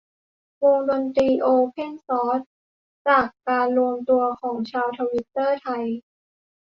[0.63, 2.41] วงดนตรีโอเพ่นซอร์ส
[3.07, 5.85] จากการรวมตัวของชาวทวิตเตอร์ไทย